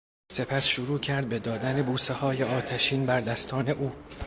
سپس 0.31 0.67
شروع 0.67 0.97
کرد 0.99 1.29
به 1.29 1.39
دادن 1.39 1.81
بوسه 1.83 2.13
های 2.13 2.43
آتشین 2.43 3.05
بر 3.05 3.21
دستان 3.21 3.69
او 3.69 3.91